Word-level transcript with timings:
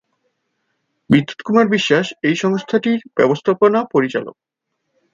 বিদ্যুত 1.09 1.39
কুমার 1.45 1.67
বিশ্বাস 1.67 2.05
এই 2.23 2.35
সংস্থাটির 2.35 2.99
ব্যবস্থাপনা 3.17 3.79
পরিচালক। 3.93 4.35